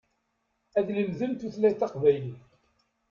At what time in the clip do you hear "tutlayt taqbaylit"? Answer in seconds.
1.33-2.41